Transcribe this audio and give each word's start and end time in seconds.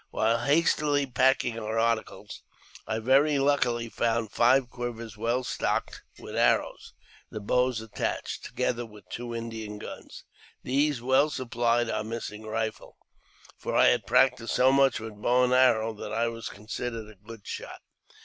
While 0.09 0.45
hastily 0.45 1.05
packing 1.05 1.59
our 1.59 1.77
articles, 1.77 2.41
I 2.87 2.97
very 2.97 3.37
luckily 3.37 3.87
found 3.87 4.31
five 4.31 4.67
quivers 4.67 5.15
well 5.15 5.43
stocked 5.43 6.01
with 6.17 6.35
arrows, 6.35 6.93
the 7.29 7.39
bows 7.39 7.81
attached, 7.81 8.43
together 8.43 8.83
with 8.83 9.07
two 9.09 9.35
Indian 9.35 9.77
guns. 9.77 10.25
These 10.63 11.03
well 11.03 11.29
supplied 11.29 11.87
our 11.87 12.03
missing 12.03 12.47
rifle, 12.47 12.97
for 13.59 13.75
I 13.75 13.89
had 13.89 14.07
practised 14.07 14.53
so 14.55 14.71
much 14.71 14.99
with 14.99 15.21
bow 15.21 15.43
and 15.43 15.53
arrow 15.53 15.93
that 15.93 16.11
I 16.11 16.29
was 16.29 16.49
considered 16.49 17.07
a 17.07 17.13
good 17.27 17.45
shot. 17.45 17.81